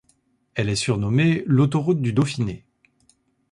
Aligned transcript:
Elle 0.55 0.69
est 0.69 0.75
surnommée 0.75 1.43
l'Autoroute 1.45 2.01
du 2.01 2.11
Dauphiné. 2.11 2.65